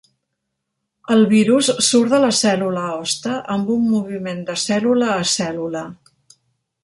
El 1.15 1.19
virus 1.33 1.67
surt 1.87 2.13
de 2.13 2.21
la 2.23 2.31
cèl·lula 2.37 2.85
hoste 2.93 3.35
amb 3.57 3.69
un 3.75 3.85
moviment 3.91 4.41
de 4.47 4.55
cèl·lula 4.63 5.11
a 5.17 5.19
cèl·lula. 5.33 5.85